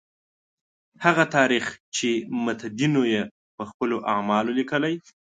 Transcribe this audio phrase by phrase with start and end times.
[1.05, 1.65] هغه تاریخ
[1.95, 2.09] چې
[2.45, 3.23] متدینو یې
[3.57, 4.95] په خپلو اعمالو لیکلی.